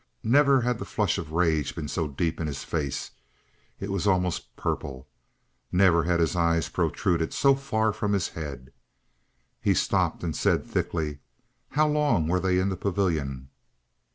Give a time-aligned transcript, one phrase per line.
[0.23, 3.11] Never had the flush of rage been so deep in his face.
[3.79, 5.07] It was almost purple.
[5.71, 8.73] Never had his eyes protruded so far from his head.
[9.61, 11.19] He stopped and said thickly:
[11.77, 13.49] "How long were they in the pavilion?"